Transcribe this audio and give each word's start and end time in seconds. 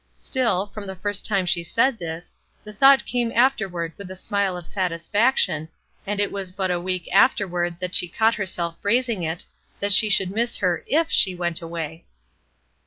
Still, 0.17 0.65
from 0.65 0.87
the 0.87 0.95
first 0.95 1.27
time 1.27 1.45
she 1.45 1.63
said 1.63 1.99
this, 1.99 2.35
the 2.63 2.73
thought 2.73 3.05
came 3.05 3.31
afterward 3.35 3.93
with 3.97 4.09
a 4.09 4.15
smile 4.15 4.57
of 4.57 4.65
satisfaction, 4.65 5.69
and 6.07 6.19
it 6.19 6.31
was 6.31 6.51
but 6.51 6.71
a 6.71 6.81
week 6.81 7.07
afterward 7.13 7.79
that 7.79 7.93
she 7.93 8.07
caught 8.07 8.33
herself 8.33 8.81
phrasing 8.81 9.21
it, 9.21 9.45
that 9.79 9.93
she 9.93 10.09
should 10.09 10.31
miss 10.31 10.57
her 10.57 10.83
if 10.87 11.11
she 11.11 11.35
went 11.35 11.61
away. 11.61 12.03